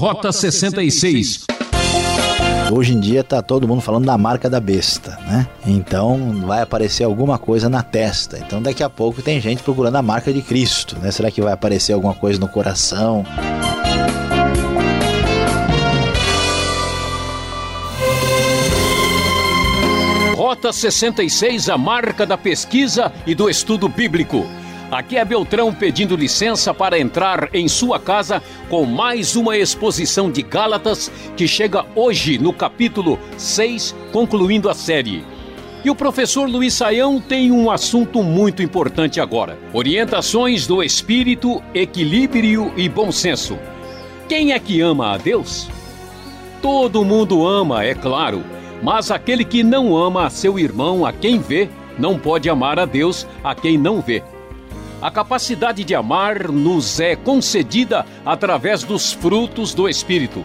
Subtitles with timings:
[0.00, 1.44] Rota 66.
[2.72, 5.46] Hoje em dia tá todo mundo falando da marca da besta, né?
[5.66, 8.38] Então vai aparecer alguma coisa na testa.
[8.38, 11.10] Então daqui a pouco tem gente procurando a marca de Cristo, né?
[11.10, 13.26] Será que vai aparecer alguma coisa no coração?
[20.34, 24.46] Rota 66, a marca da pesquisa e do estudo bíblico.
[24.90, 30.42] Aqui é Beltrão pedindo licença para entrar em sua casa com mais uma exposição de
[30.42, 35.24] Gálatas que chega hoje no capítulo 6, concluindo a série.
[35.84, 42.72] E o professor Luiz Saião tem um assunto muito importante agora: orientações do espírito, equilíbrio
[42.76, 43.56] e bom senso.
[44.28, 45.68] Quem é que ama a Deus?
[46.60, 48.42] Todo mundo ama, é claro,
[48.82, 53.24] mas aquele que não ama seu irmão, a quem vê, não pode amar a Deus,
[53.44, 54.20] a quem não vê.
[55.02, 60.44] A capacidade de amar nos é concedida através dos frutos do Espírito.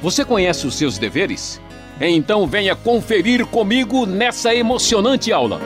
[0.00, 1.60] Você conhece os seus deveres?
[2.00, 5.60] Então venha conferir comigo nessa emocionante aula.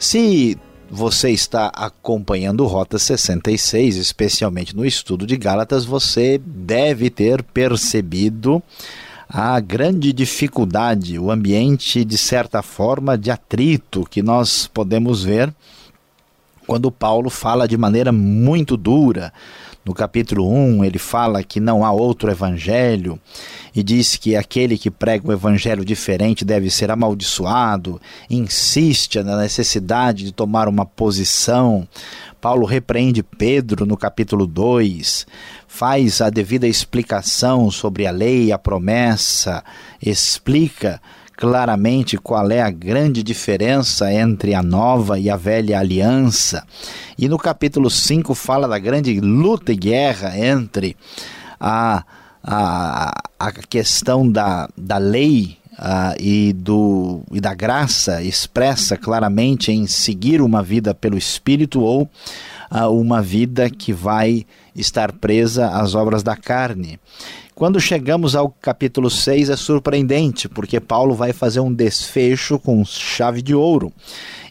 [0.00, 0.56] Se
[0.90, 8.62] você está acompanhando Rota 66, especialmente no estudo de Gálatas, você deve ter percebido
[9.28, 15.52] a grande dificuldade, o ambiente de certa forma de atrito que nós podemos ver
[16.66, 19.32] quando Paulo fala de maneira muito dura.
[19.84, 23.20] No capítulo 1, ele fala que não há outro evangelho
[23.72, 30.24] e diz que aquele que prega um evangelho diferente deve ser amaldiçoado, insiste na necessidade
[30.24, 31.86] de tomar uma posição.
[32.40, 35.24] Paulo repreende Pedro no capítulo 2,
[35.66, 39.62] faz a devida explicação sobre a lei, a promessa,
[40.00, 41.00] explica
[41.36, 46.66] claramente qual é a grande diferença entre a nova e a velha aliança.
[47.18, 50.96] E no capítulo 5 fala da grande luta e guerra entre
[51.60, 52.04] a,
[52.42, 59.86] a, a questão da, da lei Uh, e, do, e da graça expressa claramente em
[59.86, 62.08] seguir uma vida pelo Espírito ou
[62.70, 66.98] uh, uma vida que vai estar presa às obras da carne.
[67.54, 73.40] Quando chegamos ao capítulo 6 é surpreendente, porque Paulo vai fazer um desfecho com chave
[73.40, 73.90] de ouro.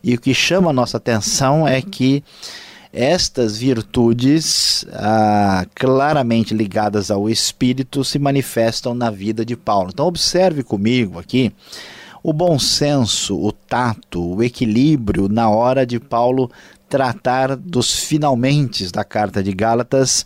[0.03, 2.23] E o que chama a nossa atenção é que
[2.91, 9.91] estas virtudes ah, claramente ligadas ao espírito se manifestam na vida de Paulo.
[9.93, 11.51] Então, observe comigo aqui
[12.23, 16.49] o bom senso, o tato, o equilíbrio na hora de Paulo
[16.89, 20.25] tratar dos finalmente da carta de Gálatas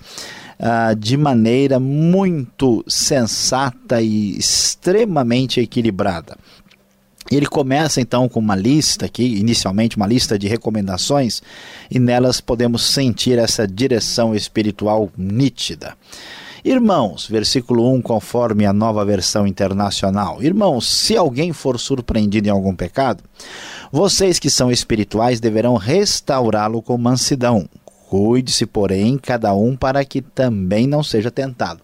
[0.59, 6.37] uh, de maneira muito sensata e extremamente equilibrada.
[7.31, 11.43] Ele começa então com uma lista aqui, inicialmente uma lista de recomendações,
[11.89, 15.95] e nelas podemos sentir essa direção espiritual nítida.
[16.65, 20.43] Irmãos, versículo 1, conforme a nova versão internacional.
[20.43, 23.23] Irmãos, se alguém for surpreendido em algum pecado,
[23.91, 27.67] vocês que são espirituais deverão restaurá-lo com mansidão,
[28.09, 31.81] Cuide-se, porém, cada um para que também não seja tentado.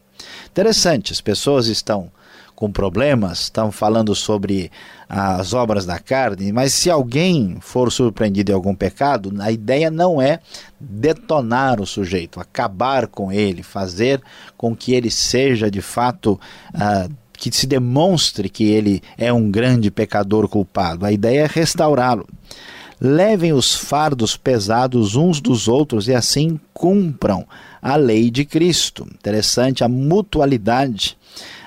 [0.49, 2.11] Interessante, as pessoas estão
[2.55, 4.71] com problemas, estão falando sobre
[5.07, 10.19] as obras da carne, mas se alguém for surpreendido em algum pecado, a ideia não
[10.19, 10.39] é
[10.79, 14.19] detonar o sujeito, acabar com ele, fazer
[14.57, 16.39] com que ele seja de fato.
[16.73, 21.05] Uh, que se demonstre que ele é um grande pecador culpado.
[21.05, 22.27] A ideia é restaurá-lo.
[22.99, 27.45] Levem os fardos pesados uns dos outros e assim cumpram
[27.81, 29.05] a lei de Cristo.
[29.13, 31.17] Interessante a mutualidade,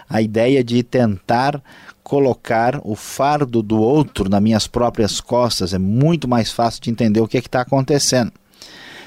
[0.08, 1.62] a ideia de tentar
[2.02, 5.74] colocar o fardo do outro nas minhas próprias costas.
[5.74, 8.32] É muito mais fácil de entender o que é está acontecendo.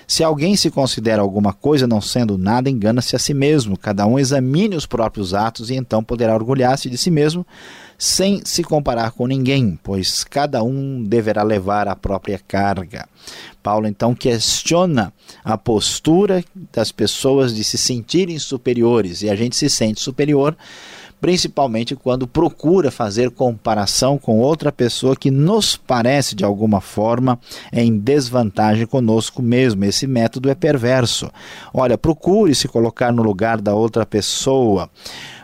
[0.07, 3.77] Se alguém se considera alguma coisa não sendo nada, engana-se a si mesmo.
[3.77, 7.45] Cada um examine os próprios atos e então poderá orgulhar-se de si mesmo
[7.97, 13.07] sem se comparar com ninguém, pois cada um deverá levar a própria carga.
[13.61, 15.13] Paulo então questiona
[15.43, 20.57] a postura das pessoas de se sentirem superiores e a gente se sente superior
[21.21, 27.39] principalmente quando procura fazer comparação com outra pessoa que nos parece de alguma forma
[27.71, 29.85] em desvantagem conosco mesmo.
[29.85, 31.29] Esse método é perverso.
[31.71, 34.89] Olha, procure se colocar no lugar da outra pessoa.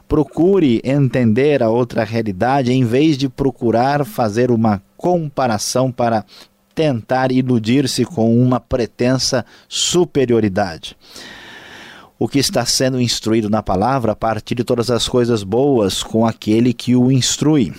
[0.07, 6.25] Procure entender a outra realidade em vez de procurar fazer uma comparação para
[6.74, 10.95] tentar iludir-se com uma pretensa superioridade
[12.19, 16.25] o que está sendo instruído na palavra a partir de todas as coisas boas com
[16.25, 17.74] aquele que o instrui.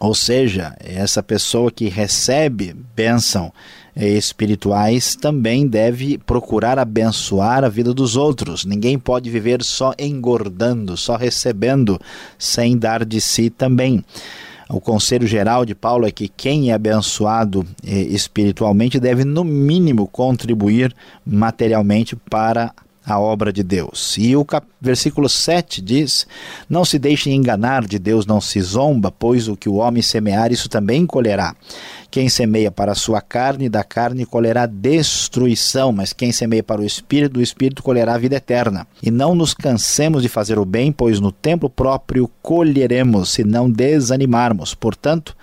[0.00, 3.52] Ou seja, essa pessoa que recebe bênção
[3.94, 8.64] espirituais também deve procurar abençoar a vida dos outros.
[8.64, 12.00] Ninguém pode viver só engordando, só recebendo,
[12.38, 14.04] sem dar de si também.
[14.68, 20.08] O conselho geral de Paulo é que quem é abençoado eh, espiritualmente deve, no mínimo,
[20.08, 20.94] contribuir
[21.26, 22.72] materialmente para
[23.04, 24.16] a obra de Deus.
[24.18, 24.66] E o cap...
[24.80, 26.26] versículo 7 diz:
[26.68, 30.52] Não se deixem enganar, de Deus não se zomba, pois o que o homem semear,
[30.52, 31.54] isso também colherá.
[32.10, 36.84] Quem semeia para a sua carne, da carne colherá destruição, mas quem semeia para o
[36.84, 38.86] espírito, do espírito colherá vida eterna.
[39.02, 43.70] E não nos cansemos de fazer o bem, pois no tempo próprio colheremos, se não
[43.70, 44.74] desanimarmos.
[44.74, 45.34] Portanto,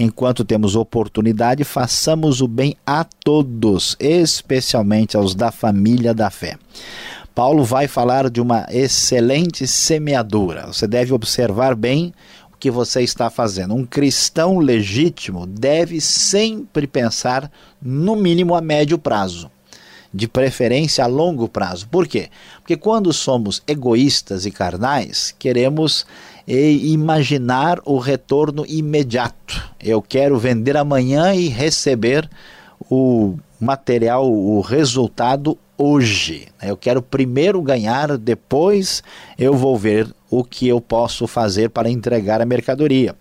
[0.00, 6.56] enquanto temos oportunidade, façamos o bem a todos, especialmente aos da família da fé.
[7.34, 10.66] Paulo vai falar de uma excelente semeadura.
[10.66, 12.14] Você deve observar bem
[12.58, 13.74] que você está fazendo.
[13.74, 17.50] Um cristão legítimo deve sempre pensar,
[17.80, 19.50] no mínimo, a médio prazo.
[20.12, 21.86] De preferência a longo prazo.
[21.88, 22.30] Por quê?
[22.56, 26.04] Porque quando somos egoístas e carnais, queremos
[26.46, 29.70] eh, imaginar o retorno imediato.
[29.82, 32.28] Eu quero vender amanhã e receber
[32.90, 36.46] o material, o resultado hoje.
[36.62, 39.02] Eu quero primeiro ganhar, depois
[39.38, 43.14] eu vou ver o que eu posso fazer para entregar a mercadoria.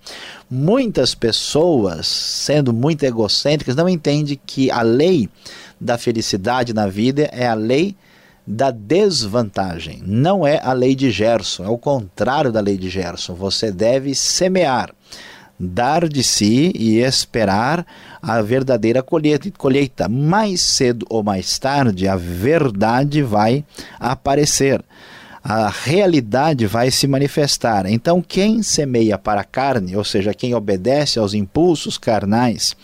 [0.49, 5.29] Muitas pessoas, sendo muito egocêntricas, não entendem que a lei
[5.79, 7.95] da felicidade na vida é a lei
[8.51, 10.01] da desvantagem.
[10.03, 13.35] Não é a lei de Gerson, é o contrário da lei de Gerson.
[13.35, 14.91] Você deve semear
[15.59, 17.85] dar de si e esperar
[18.19, 20.09] a verdadeira colheita.
[20.09, 23.63] Mais cedo ou mais tarde, a verdade vai
[23.99, 24.83] aparecer.
[25.43, 27.85] A realidade vai se manifestar.
[27.85, 32.75] Então, quem semeia para a carne, ou seja, quem obedece aos impulsos carnais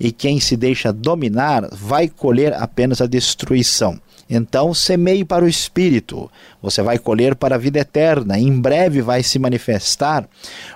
[0.00, 4.00] e quem se deixa dominar, vai colher apenas a destruição.
[4.28, 6.30] Então, semeie para o Espírito,
[6.60, 8.36] você vai colher para a vida eterna.
[8.36, 10.28] Em breve vai se manifestar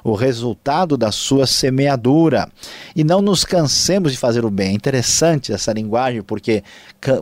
[0.04, 2.48] o resultado da sua semeadura.
[2.94, 4.68] E não nos cansemos de fazer o bem.
[4.68, 6.62] É interessante essa linguagem, porque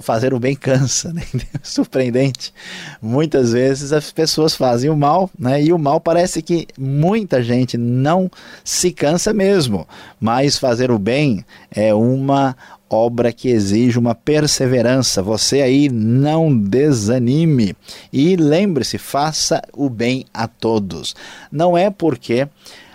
[0.03, 1.23] fazer o bem cansa, né?
[1.63, 2.53] surpreendente.
[3.01, 5.63] Muitas vezes as pessoas fazem o mal, né?
[5.63, 8.31] e o mal parece que muita gente não
[8.63, 9.89] se cansa mesmo.
[10.21, 12.57] Mas fazer o bem é uma
[12.91, 15.23] obra que exige uma perseverança.
[15.23, 17.75] Você aí não desanime
[18.13, 21.15] e lembre-se, faça o bem a todos.
[21.51, 22.49] Não é porque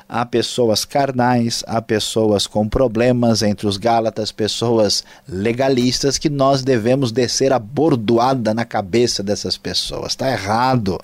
[0.08, 7.12] há pessoas carnais, há pessoas com problemas entre os Gálatas, pessoas legalistas, que nós devemos
[7.12, 10.14] descer a bordoada na cabeça dessas pessoas.
[10.14, 11.00] Está errado.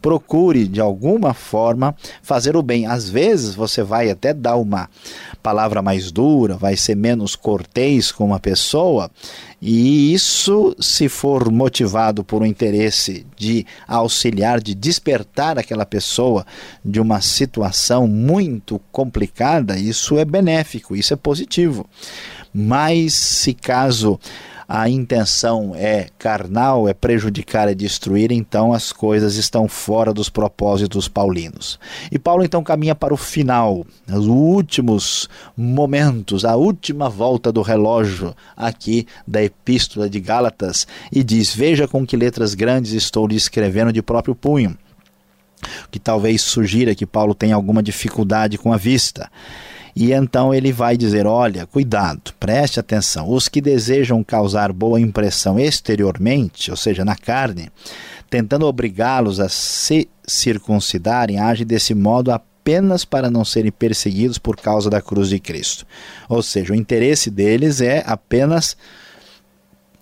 [0.00, 2.86] Procure, de alguma forma, fazer o bem.
[2.86, 4.88] Às vezes você vai até dar uma
[5.42, 9.10] palavra mais dura, vai ser menos cortês com uma pessoa,
[9.60, 16.46] e isso, se for motivado por um interesse de auxiliar, de despertar aquela pessoa
[16.84, 21.84] de uma situação muito complicada, isso é benéfico, isso é positivo.
[22.54, 24.18] Mas se caso
[24.68, 31.08] a intenção é carnal, é prejudicar, é destruir, então as coisas estão fora dos propósitos
[31.08, 31.80] paulinos.
[32.12, 35.26] E Paulo então caminha para o final, os últimos
[35.56, 42.06] momentos, a última volta do relógio aqui da Epístola de Gálatas e diz: Veja com
[42.06, 44.76] que letras grandes estou lhe escrevendo de próprio punho.
[45.90, 49.30] Que talvez sugira que Paulo tenha alguma dificuldade com a vista.
[50.00, 53.28] E então ele vai dizer: olha, cuidado, preste atenção.
[53.28, 57.68] Os que desejam causar boa impressão exteriormente, ou seja, na carne,
[58.30, 64.88] tentando obrigá-los a se circuncidarem, agem desse modo apenas para não serem perseguidos por causa
[64.88, 65.84] da cruz de Cristo.
[66.28, 68.76] Ou seja, o interesse deles é apenas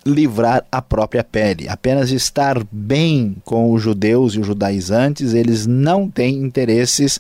[0.04, 6.06] livrar a própria pele, apenas estar bem com os judeus e os judaizantes, eles não
[6.10, 7.18] têm interesses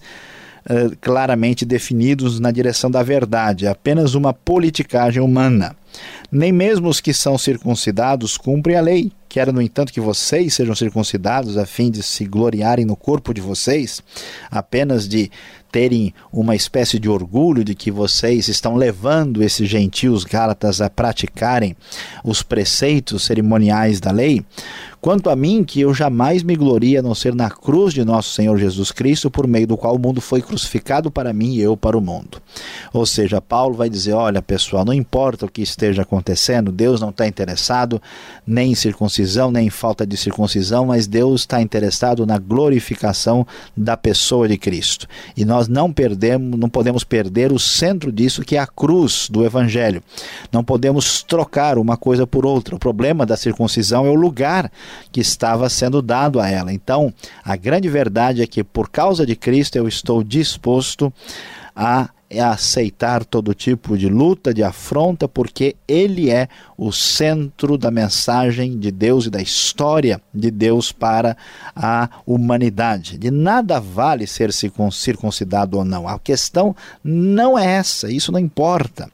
[0.68, 5.76] eh, claramente definidos na direção da verdade, apenas uma politicagem humana.
[6.30, 9.12] Nem mesmo os que são circuncidados cumprem a lei.
[9.28, 13.40] Quero, no entanto, que vocês sejam circuncidados a fim de se gloriarem no corpo de
[13.40, 14.02] vocês,
[14.50, 15.30] apenas de
[15.70, 21.76] terem uma espécie de orgulho de que vocês estão levando esses gentios gálatas a praticarem
[22.24, 24.44] os preceitos cerimoniais da lei.
[25.06, 28.30] Quanto a mim, que eu jamais me glorie a não ser na cruz de nosso
[28.30, 31.76] Senhor Jesus Cristo, por meio do qual o mundo foi crucificado para mim e eu
[31.76, 32.42] para o mundo.
[32.92, 37.10] Ou seja, Paulo vai dizer: olha, pessoal, não importa o que esteja acontecendo, Deus não
[37.10, 38.02] está interessado
[38.44, 43.46] nem em circuncisão, nem em falta de circuncisão, mas Deus está interessado na glorificação
[43.76, 45.06] da pessoa de Cristo.
[45.36, 49.44] E nós não perdemos, não podemos perder o centro disso, que é a cruz do
[49.44, 50.02] Evangelho.
[50.50, 52.74] Não podemos trocar uma coisa por outra.
[52.74, 54.68] O problema da circuncisão é o lugar
[55.10, 56.72] que estava sendo dado a ela.
[56.72, 57.12] Então,
[57.44, 61.12] a grande verdade é que por causa de Cristo eu estou disposto
[61.74, 67.90] a é aceitar todo tipo de luta, de afronta, porque ele é o centro da
[67.90, 71.36] mensagem de Deus e da história de Deus para
[71.74, 73.16] a humanidade.
[73.16, 76.08] De nada vale ser circuncidado ou não.
[76.08, 79.08] A questão não é essa, isso não importa.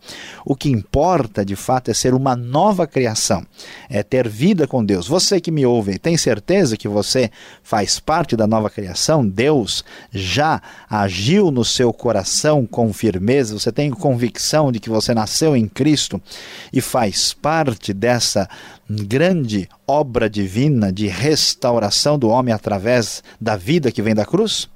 [0.44, 3.44] O que importa, de fato, é ser uma nova criação,
[3.90, 5.06] é ter vida com Deus.
[5.06, 7.30] Você que me ouve, tem certeza que você
[7.62, 9.26] faz parte da nova criação?
[9.26, 15.56] Deus já agiu no seu coração com firmeza, você tem convicção de que você nasceu
[15.56, 16.22] em Cristo
[16.72, 18.48] e faz parte dessa
[18.88, 24.70] grande obra divina de restauração do homem através da vida que vem da cruz?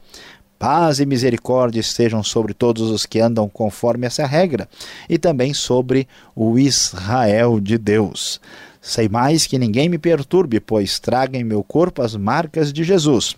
[0.58, 4.68] Paz e misericórdia estejam sobre todos os que andam conforme essa regra,
[5.08, 8.40] e também sobre o Israel de Deus.
[8.80, 13.36] Sei mais que ninguém me perturbe, pois traga em meu corpo as marcas de Jesus.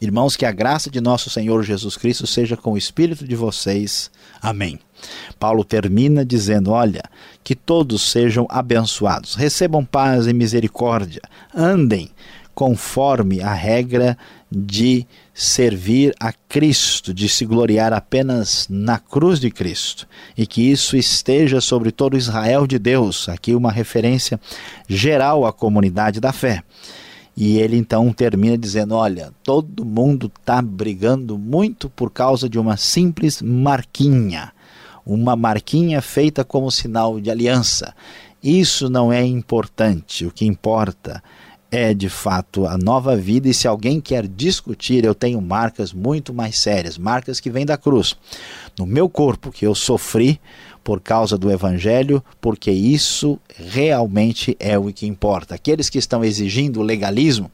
[0.00, 4.10] Irmãos, que a graça de nosso Senhor Jesus Cristo seja com o espírito de vocês.
[4.40, 4.78] Amém.
[5.38, 7.02] Paulo termina dizendo: Olha,
[7.42, 11.22] que todos sejam abençoados, recebam paz e misericórdia,
[11.54, 12.10] andem
[12.54, 14.18] conforme a regra
[14.50, 20.96] de servir a Cristo, de se gloriar apenas na cruz de Cristo, e que isso
[20.96, 23.28] esteja sobre todo Israel de Deus.
[23.28, 24.40] Aqui uma referência
[24.88, 26.64] geral à comunidade da fé.
[27.40, 32.76] E ele então termina dizendo: Olha, todo mundo está brigando muito por causa de uma
[32.76, 34.52] simples marquinha,
[35.06, 37.94] uma marquinha feita como sinal de aliança.
[38.42, 41.22] Isso não é importante, o que importa
[41.70, 46.34] é de fato a nova vida, e se alguém quer discutir, eu tenho marcas muito
[46.34, 48.16] mais sérias, marcas que vêm da cruz.
[48.76, 50.40] No meu corpo, que eu sofri
[50.88, 55.54] por causa do Evangelho, porque isso realmente é o que importa.
[55.54, 57.50] Aqueles que estão exigindo legalismo,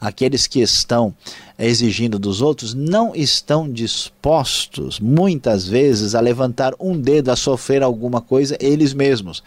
[0.00, 1.14] aqueles que estão
[1.56, 8.20] exigindo dos outros, não estão dispostos, muitas vezes, a levantar um dedo, a sofrer alguma
[8.20, 9.44] coisa eles mesmos.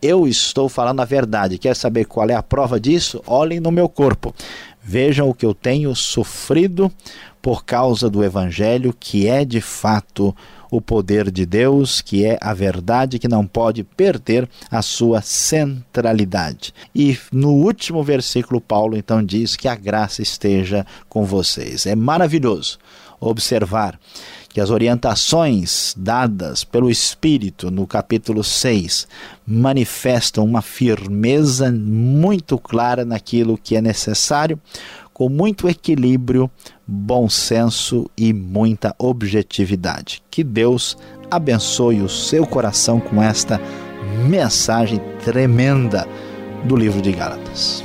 [0.00, 1.58] Eu estou falando a verdade.
[1.58, 3.22] Quer saber qual é a prova disso?
[3.26, 4.34] Olhem no meu corpo.
[4.82, 6.90] Vejam o que eu tenho sofrido
[7.42, 10.34] por causa do Evangelho, que é de fato
[10.70, 16.72] o poder de Deus, que é a verdade que não pode perder a sua centralidade.
[16.94, 21.86] E no último versículo, Paulo então diz que a graça esteja com vocês.
[21.86, 22.78] É maravilhoso
[23.20, 23.98] observar
[24.48, 29.06] que as orientações dadas pelo Espírito no capítulo 6
[29.46, 34.58] manifestam uma firmeza muito clara naquilo que é necessário
[35.18, 36.48] com muito equilíbrio,
[36.86, 40.22] bom senso e muita objetividade.
[40.30, 40.96] Que Deus
[41.28, 43.60] abençoe o seu coração com esta
[44.28, 46.06] mensagem tremenda
[46.62, 47.82] do livro de Gálatas.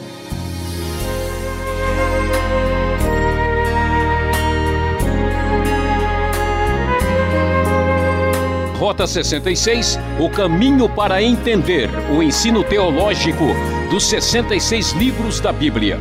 [8.77, 13.45] Rota 66, o caminho para entender o ensino teológico
[13.89, 15.97] dos 66 livros da Bíblia.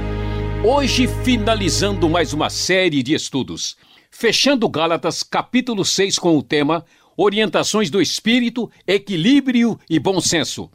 [0.64, 3.76] Hoje, finalizando mais uma série de estudos,
[4.12, 6.84] fechando Gálatas, capítulo 6, com o tema
[7.16, 10.70] Orientações do Espírito, Equilíbrio e Bom Senso.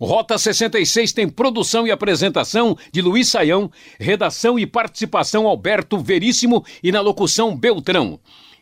[0.00, 6.90] Rota 66 tem produção e apresentação de Luiz Saião, redação e participação Alberto Veríssimo e
[6.90, 8.18] na locução Beltrão.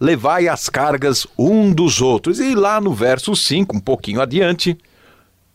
[0.00, 2.40] Levai as cargas um dos outros.
[2.40, 4.78] E lá no verso 5, um pouquinho adiante,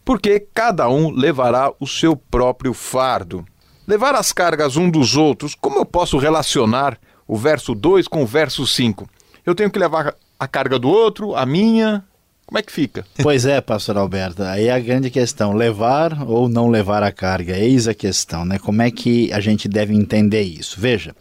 [0.05, 3.43] porque cada um levará o seu próprio fardo.
[3.87, 8.27] levar as cargas um dos outros, como eu posso relacionar o verso 2 com o
[8.27, 9.09] verso 5?
[9.43, 12.05] Eu tenho que levar a carga do outro, a minha,
[12.53, 13.03] como é que fica?
[13.23, 17.57] Pois é, pastor Alberto, aí é a grande questão, levar ou não levar a carga,
[17.57, 18.59] eis a questão, né?
[18.59, 20.79] Como é que a gente deve entender isso?
[20.79, 21.15] Veja,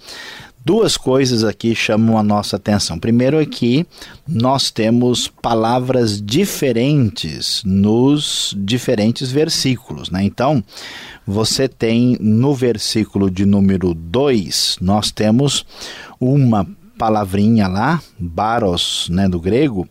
[0.63, 2.99] duas coisas aqui chamam a nossa atenção.
[2.99, 3.87] Primeiro é que
[4.29, 10.23] nós temos palavras diferentes nos diferentes versículos, né?
[10.23, 10.63] Então,
[11.27, 15.65] você tem no versículo de número 2, nós temos
[16.21, 16.69] uma
[17.03, 19.89] palavrinha lá, baros, né, do grego,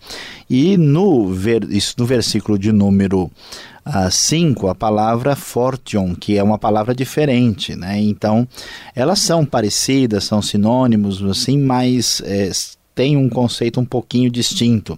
[0.50, 3.30] e no, ver, no versículo de número
[4.10, 8.00] 5, uh, a palavra fortion, que é uma palavra diferente, né?
[8.00, 8.48] Então,
[8.96, 12.50] elas são parecidas, são sinônimos, assim, mas é,
[13.02, 14.98] tem um conceito um pouquinho distinto.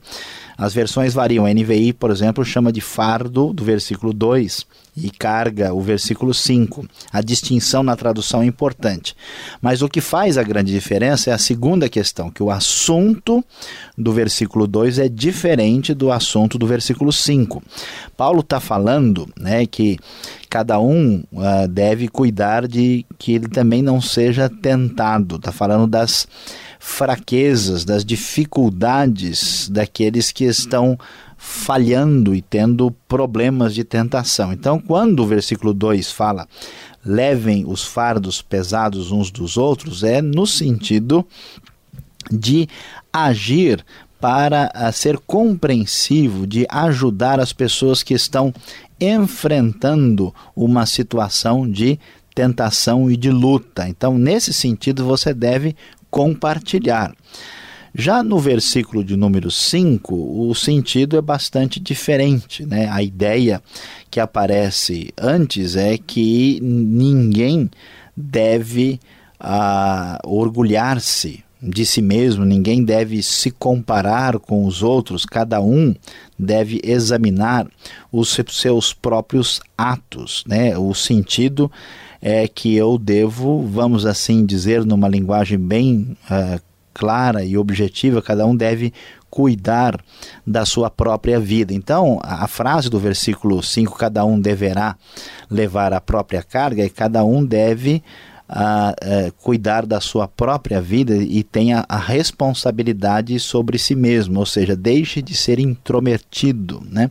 [0.58, 1.46] As versões variam.
[1.46, 4.66] A NVI, por exemplo, chama de fardo do versículo 2
[4.98, 6.86] e carga, o versículo 5.
[7.14, 9.16] A distinção na tradução é importante.
[9.62, 13.42] Mas o que faz a grande diferença é a segunda questão, que o assunto
[13.98, 17.64] do versículo 2 é diferente do assunto do versículo 5.
[18.18, 19.98] Paulo está falando né, que
[20.50, 25.38] cada um uh, deve cuidar de que ele também não seja tentado.
[25.38, 26.28] Está falando das
[26.86, 31.00] fraquezas, das dificuldades daqueles que estão
[31.38, 34.52] falhando e tendo problemas de tentação.
[34.52, 36.46] Então, quando o versículo 2 fala
[37.04, 41.26] levem os fardos pesados uns dos outros, é no sentido
[42.30, 42.68] de
[43.14, 43.84] agir
[44.20, 48.54] para ser compreensivo, de ajudar as pessoas que estão
[49.00, 51.98] enfrentando uma situação de
[52.36, 53.88] tentação e de luta.
[53.88, 55.76] Então, nesse sentido, você deve
[56.14, 57.12] compartilhar.
[57.96, 62.64] Já no versículo de número 5, o sentido é bastante diferente.
[62.68, 62.88] Né?
[62.88, 63.60] A ideia
[64.12, 67.68] que aparece antes é que ninguém
[68.16, 69.00] deve
[69.42, 75.96] uh, orgulhar-se de si mesmo, ninguém deve se comparar com os outros, cada um
[76.44, 77.68] deve examinar
[78.12, 80.44] os seus próprios atos.
[80.48, 80.78] Né?
[80.78, 81.72] O sentido
[82.22, 86.62] é que eu devo, vamos assim dizer, numa linguagem bem uh,
[86.94, 88.94] clara e objetiva, cada um deve
[89.30, 90.00] cuidar
[90.46, 91.74] da sua própria vida.
[91.74, 94.96] Então, a frase do versículo 5, cada um deverá
[95.50, 98.04] levar a própria carga, e cada um deve
[98.48, 98.94] a, a,
[99.42, 105.22] cuidar da sua própria vida e tenha a responsabilidade sobre si mesmo, ou seja, deixe
[105.22, 107.10] de ser intrometido, né?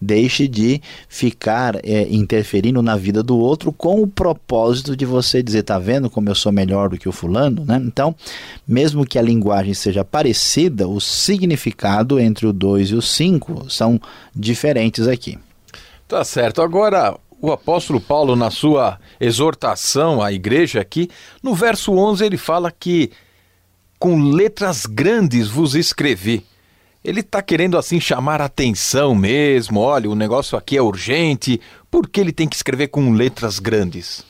[0.00, 5.62] deixe de ficar é, interferindo na vida do outro com o propósito de você dizer,
[5.62, 7.64] tá vendo como eu sou melhor do que o fulano?
[7.64, 7.80] Né?
[7.84, 8.14] Então,
[8.66, 14.00] mesmo que a linguagem seja parecida, o significado entre o 2 e o 5 são
[14.34, 15.38] diferentes aqui.
[16.08, 16.60] Tá certo.
[16.60, 21.08] Agora, o apóstolo Paulo, na sua exortação à igreja aqui,
[21.42, 23.10] no verso 11, ele fala que
[23.98, 26.44] com letras grandes vos escrevi.
[27.02, 29.80] Ele está querendo assim chamar atenção mesmo.
[29.80, 31.60] Olha, o negócio aqui é urgente.
[31.90, 34.22] Por que ele tem que escrever com letras grandes?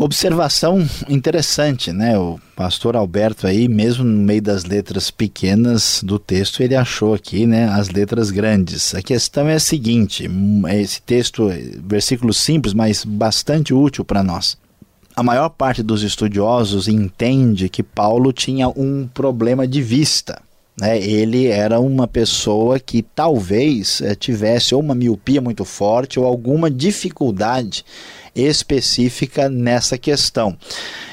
[0.00, 2.16] Observação interessante, né?
[2.16, 7.44] O pastor Alberto aí, mesmo no meio das letras pequenas do texto, ele achou aqui,
[7.46, 8.94] né, as letras grandes.
[8.94, 10.30] A questão é a seguinte,
[10.68, 11.50] esse texto,
[11.84, 14.56] versículo simples, mas bastante útil para nós.
[15.16, 20.40] A maior parte dos estudiosos entende que Paulo tinha um problema de vista.
[20.80, 20.96] Né?
[21.02, 26.70] Ele era uma pessoa que talvez eh, tivesse ou uma miopia muito forte ou alguma
[26.70, 27.84] dificuldade
[28.34, 30.56] específica nessa questão.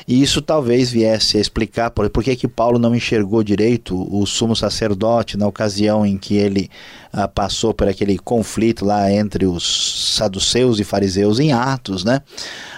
[0.08, 4.25] E isso talvez viesse a explicar por, por que, que Paulo não enxergou direito o
[4.25, 6.69] sumo sacerdote na ocasião em que ele
[7.12, 12.21] ah, passou por aquele conflito lá entre os saduceus e fariseus em Atos, né?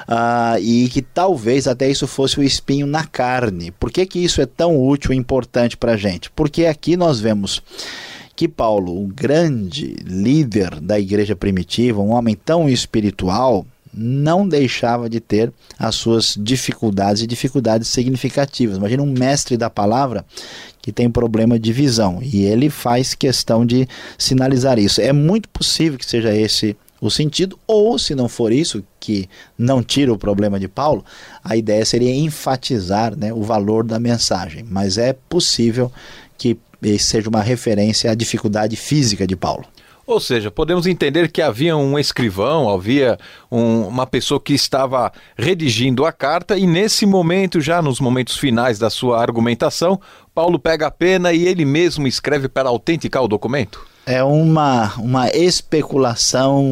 [0.07, 3.71] Ah, e que talvez até isso fosse o espinho na carne.
[3.71, 6.31] Por que, que isso é tão útil e importante para a gente?
[6.31, 7.61] Porque aqui nós vemos
[8.37, 13.65] que Paulo, o grande líder da igreja primitiva, um homem tão espiritual,
[13.97, 18.77] não deixava de ter as suas dificuldades e dificuldades significativas.
[18.77, 20.23] Imagina um mestre da palavra
[20.81, 25.01] que tem problema de visão e ele faz questão de sinalizar isso.
[25.01, 29.83] É muito possível que seja esse o sentido, ou se não for isso, que não
[29.83, 31.05] tira o problema de Paulo,
[31.43, 34.65] a ideia seria enfatizar né, o valor da mensagem.
[34.67, 35.91] Mas é possível
[36.37, 36.57] que
[36.99, 39.65] seja uma referência à dificuldade física de Paulo.
[40.07, 43.19] Ou seja, podemos entender que havia um escrivão, havia
[43.51, 48.79] um, uma pessoa que estava redigindo a carta, e nesse momento, já nos momentos finais
[48.79, 49.99] da sua argumentação,
[50.33, 53.85] Paulo pega a pena e ele mesmo escreve para autenticar o documento?
[54.07, 56.63] é uma, uma especulação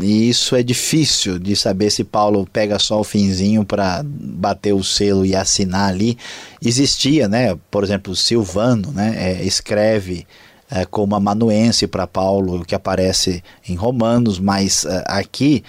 [0.00, 4.84] e isso é difícil de saber se Paulo pega só o finzinho para bater o
[4.84, 6.16] selo e assinar ali.
[6.64, 7.58] Existia, né?
[7.68, 9.12] Por exemplo, Silvano, né?
[9.16, 10.24] É, escreve
[10.70, 15.62] é, como amanuense para Paulo, que aparece em Romanos, mas é, aqui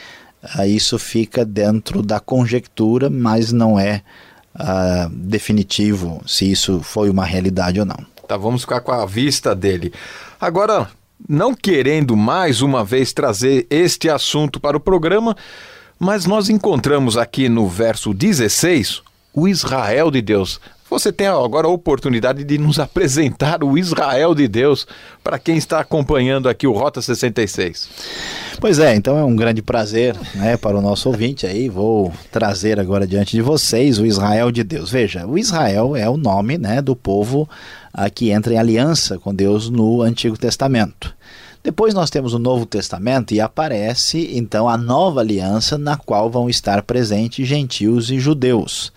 [0.58, 4.02] é, isso fica dentro da conjectura, mas não é
[4.56, 7.98] uh, definitivo se isso foi uma realidade ou não.
[8.28, 9.94] Tá, vamos ficar com a vista dele.
[10.40, 10.90] Agora,
[11.28, 15.36] não querendo mais uma vez trazer este assunto para o programa,
[16.00, 19.02] mas nós encontramos aqui no verso 16
[19.34, 20.60] o Israel de Deus.
[20.96, 24.88] Você tem agora a oportunidade de nos apresentar o Israel de Deus
[25.22, 27.90] para quem está acompanhando aqui o Rota 66.
[28.62, 31.68] Pois é, então é um grande prazer né, para o nosso ouvinte aí.
[31.68, 34.90] Vou trazer agora diante de vocês o Israel de Deus.
[34.90, 37.48] Veja, o Israel é o nome né, do povo
[37.94, 41.14] a, que entra em aliança com Deus no Antigo Testamento.
[41.62, 46.50] Depois nós temos o Novo Testamento e aparece então a nova aliança na qual vão
[46.50, 48.94] estar presentes gentios e judeus.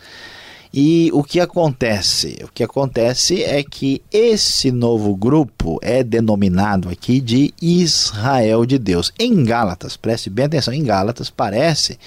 [0.72, 2.38] E o que acontece?
[2.44, 9.12] O que acontece é que esse novo grupo é denominado aqui de Israel de Deus.
[9.18, 11.98] Em Gálatas, preste bem atenção, em Gálatas parece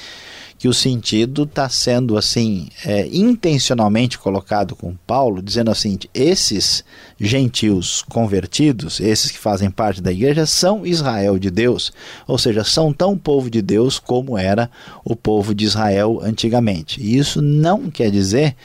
[0.61, 6.85] que o sentido está sendo assim é, intencionalmente colocado com Paulo, dizendo assim: esses
[7.19, 11.91] gentios convertidos, esses que fazem parte da igreja, são Israel de Deus,
[12.27, 14.69] ou seja, são tão povo de Deus como era
[15.03, 17.01] o povo de Israel antigamente.
[17.01, 18.55] E isso não quer dizer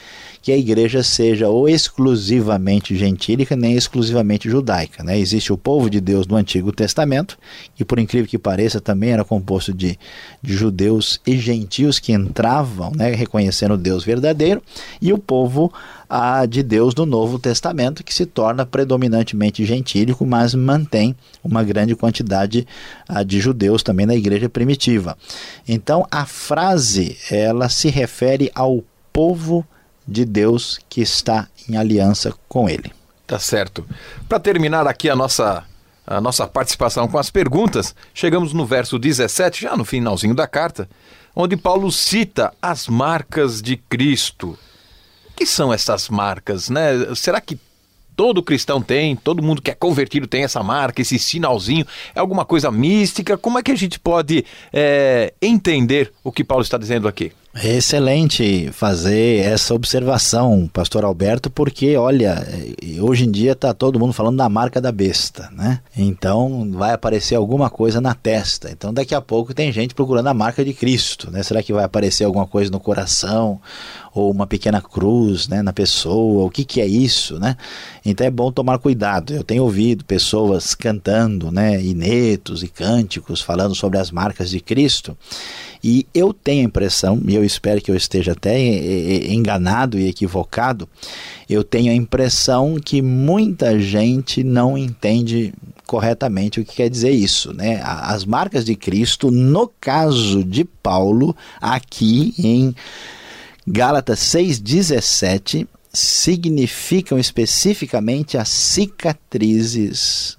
[0.47, 5.03] que a igreja seja ou exclusivamente gentílica nem exclusivamente judaica.
[5.03, 5.19] Né?
[5.19, 7.37] Existe o povo de Deus do Antigo Testamento,
[7.75, 9.99] que por incrível que pareça também era composto de,
[10.41, 14.63] de judeus e gentios que entravam né, reconhecendo Deus verdadeiro,
[15.01, 15.69] e o povo
[16.09, 21.93] a de Deus do Novo Testamento, que se torna predominantemente gentílico, mas mantém uma grande
[21.93, 22.65] quantidade
[23.25, 25.17] de judeus também na igreja primitiva.
[25.67, 28.81] Então a frase ela se refere ao
[29.11, 29.67] povo
[30.07, 32.91] de Deus que está em aliança com ele.
[33.25, 33.85] Tá certo.
[34.29, 35.65] Para terminar aqui a nossa
[36.07, 40.87] a nossa participação com as perguntas, chegamos no verso 17, já no finalzinho da carta,
[41.35, 44.57] onde Paulo cita as marcas de Cristo.
[45.29, 47.13] O que são essas marcas, né?
[47.13, 47.59] Será que
[48.15, 51.85] todo cristão tem, todo mundo que é convertido tem essa marca, esse sinalzinho?
[52.15, 53.37] É alguma coisa mística?
[53.37, 57.33] Como é que a gente pode é, entender o que Paulo está dizendo aqui?
[57.55, 62.45] É excelente fazer essa observação, pastor Alberto, porque olha,
[63.01, 65.79] hoje em dia está todo mundo falando da marca da besta, né?
[65.97, 68.69] Então vai aparecer alguma coisa na testa.
[68.69, 71.41] Então daqui a pouco tem gente procurando a marca de Cristo, né?
[71.41, 73.59] Será que vai aparecer alguma coisa no coração
[74.13, 76.45] ou uma pequena cruz, né, na pessoa?
[76.45, 77.57] O que que é isso, né?
[78.05, 79.33] Então é bom tomar cuidado.
[79.33, 85.17] Eu tenho ouvido pessoas cantando, né, inetos e cânticos falando sobre as marcas de Cristo.
[85.83, 88.57] E eu tenho a impressão, e eu espero que eu esteja até
[89.27, 90.87] enganado e equivocado,
[91.49, 95.53] eu tenho a impressão que muita gente não entende
[95.85, 97.53] corretamente o que quer dizer isso.
[97.53, 97.79] Né?
[97.83, 102.75] As marcas de Cristo, no caso de Paulo, aqui em
[103.65, 110.37] Gálatas 6,17, significam especificamente as cicatrizes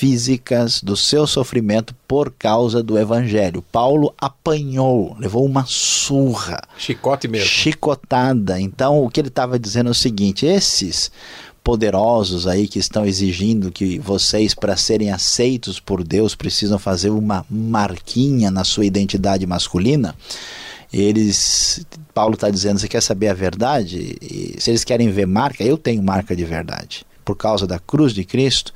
[0.00, 3.62] físicas do seu sofrimento por causa do evangelho.
[3.70, 6.62] Paulo apanhou, levou uma surra.
[6.78, 7.46] Chicote mesmo.
[7.46, 8.58] Chicotada.
[8.58, 11.12] Então, o que ele estava dizendo é o seguinte: esses
[11.62, 17.44] poderosos aí que estão exigindo que vocês, para serem aceitos por Deus, precisam fazer uma
[17.50, 20.14] marquinha na sua identidade masculina.
[20.90, 21.84] Eles,
[22.14, 24.16] Paulo está dizendo, você quer saber a verdade?
[24.22, 28.12] E se eles querem ver marca, eu tenho marca de verdade por causa da cruz
[28.12, 28.72] de Cristo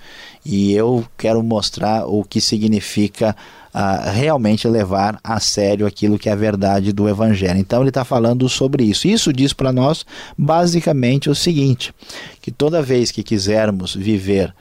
[0.47, 3.35] e eu quero mostrar o que significa
[3.75, 7.59] uh, realmente levar a sério aquilo que é a verdade do Evangelho.
[7.59, 9.09] Então ele está falando sobre isso.
[9.09, 10.07] Isso diz para nós
[10.39, 11.93] basicamente o seguinte:
[12.41, 14.55] que toda vez que quisermos viver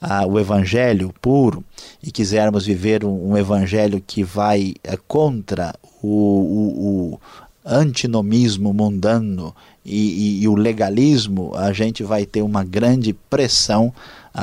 [0.00, 1.64] uh, o Evangelho puro
[2.00, 7.20] e quisermos viver um, um Evangelho que vai uh, contra o, o, o
[7.64, 13.92] antinomismo mundano e, e, e, o legalismo, a gente vai ter uma grande pressão,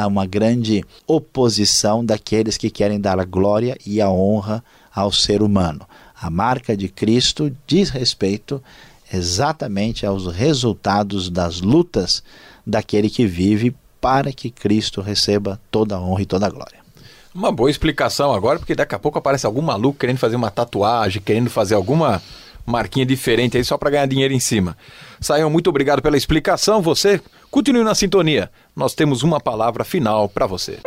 [0.07, 5.87] uma grande oposição daqueles que querem dar a glória e a honra ao ser humano.
[6.19, 8.61] A marca de Cristo diz respeito
[9.13, 12.23] exatamente aos resultados das lutas
[12.65, 16.79] daquele que vive para que Cristo receba toda a honra e toda a glória.
[17.33, 21.21] Uma boa explicação agora, porque daqui a pouco aparece algum maluco querendo fazer uma tatuagem,
[21.21, 22.21] querendo fazer alguma
[22.67, 24.77] marquinha diferente aí só para ganhar dinheiro em cima.
[25.21, 26.81] Saião, muito obrigado pela explicação.
[26.81, 28.51] Você continue na sintonia.
[28.75, 30.79] Nós temos uma palavra final para você.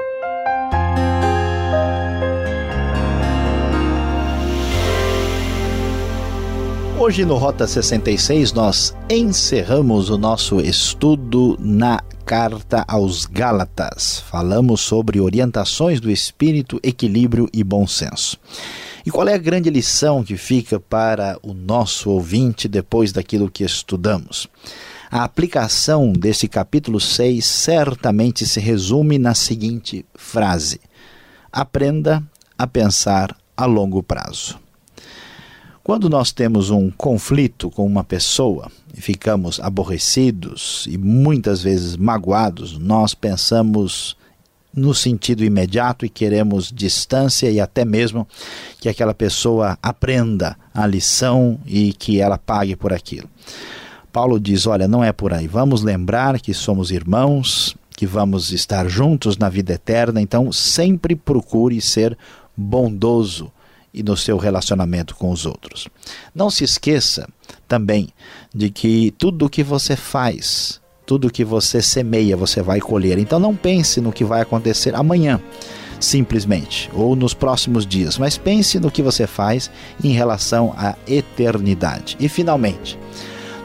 [6.99, 14.21] Hoje no Rota 66 nós encerramos o nosso estudo na carta aos Gálatas.
[14.31, 18.39] Falamos sobre orientações do espírito, equilíbrio e bom senso.
[19.11, 23.65] E qual é a grande lição que fica para o nosso ouvinte depois daquilo que
[23.65, 24.47] estudamos?
[25.11, 30.81] A aplicação desse capítulo 6 certamente se resume na seguinte frase:
[31.51, 32.23] Aprenda
[32.57, 34.61] a pensar a longo prazo.
[35.83, 42.79] Quando nós temos um conflito com uma pessoa e ficamos aborrecidos e muitas vezes magoados,
[42.79, 44.17] nós pensamos
[44.75, 48.27] no sentido imediato e queremos distância e até mesmo
[48.81, 53.29] que aquela pessoa aprenda a lição e que ela pague por aquilo.
[54.13, 55.47] Paulo diz: olha, não é por aí.
[55.47, 61.81] Vamos lembrar que somos irmãos, que vamos estar juntos na vida eterna, então sempre procure
[61.81, 62.17] ser
[62.57, 63.53] bondoso
[63.93, 65.89] e no seu relacionamento com os outros.
[66.35, 67.29] Não se esqueça
[67.67, 68.09] também
[68.55, 70.81] de que tudo o que você faz,
[71.11, 73.19] tudo que você semeia, você vai colher.
[73.19, 75.41] Então não pense no que vai acontecer amanhã,
[75.99, 79.69] simplesmente, ou nos próximos dias, mas pense no que você faz
[80.05, 82.17] em relação à eternidade.
[82.21, 82.97] E finalmente,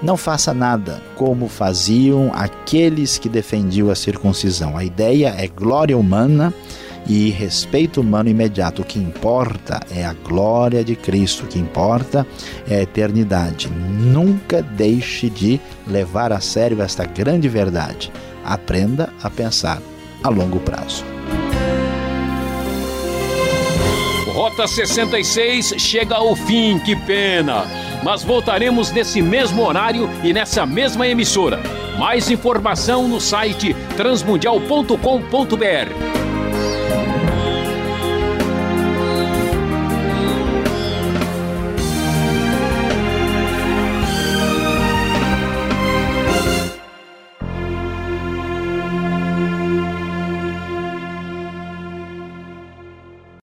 [0.01, 4.75] não faça nada como faziam aqueles que defendiam a circuncisão.
[4.75, 6.51] A ideia é glória humana
[7.07, 8.81] e respeito humano imediato.
[8.81, 12.25] O que importa é a glória de Cristo, o que importa
[12.67, 13.69] é a eternidade.
[13.69, 18.11] Nunca deixe de levar a sério esta grande verdade.
[18.43, 19.81] Aprenda a pensar
[20.23, 21.03] a longo prazo.
[24.27, 27.63] Rota 66 chega ao fim, que pena!
[28.03, 31.59] Mas voltaremos nesse mesmo horário e nessa mesma emissora.
[31.97, 36.24] Mais informação no site transmundial.com.br.